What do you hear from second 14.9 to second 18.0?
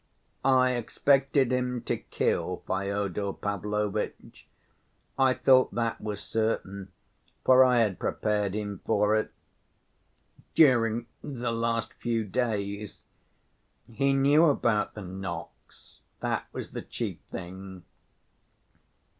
the knocks, that was the chief thing.